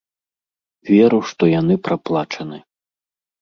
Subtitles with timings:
[0.91, 2.57] Веру, што яны праплачаны.